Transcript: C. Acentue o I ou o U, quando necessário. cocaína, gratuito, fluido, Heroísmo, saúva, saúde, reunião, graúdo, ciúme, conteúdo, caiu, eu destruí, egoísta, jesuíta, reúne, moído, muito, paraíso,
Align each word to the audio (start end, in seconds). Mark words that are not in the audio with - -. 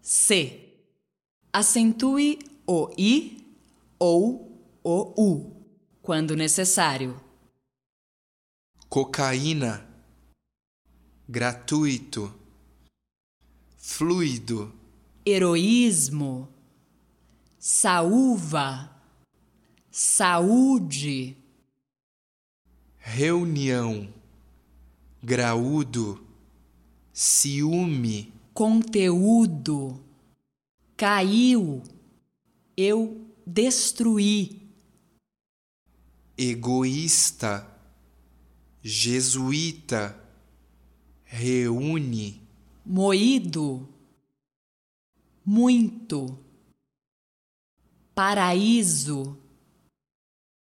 C. 0.00 0.74
Acentue 1.52 2.38
o 2.66 2.90
I 2.96 3.44
ou 3.98 4.60
o 4.82 5.14
U, 5.16 5.66
quando 6.02 6.36
necessário. 6.36 7.20
cocaína, 8.88 9.86
gratuito, 11.28 12.34
fluido, 13.76 14.72
Heroísmo, 15.26 16.48
saúva, 17.58 18.90
saúde, 19.90 21.36
reunião, 22.96 24.08
graúdo, 25.22 26.26
ciúme, 27.12 28.32
conteúdo, 28.58 30.04
caiu, 30.96 31.80
eu 32.76 33.24
destruí, 33.46 34.68
egoísta, 36.36 37.72
jesuíta, 38.82 40.20
reúne, 41.22 42.42
moído, 42.84 43.88
muito, 45.46 46.36
paraíso, 48.12 49.38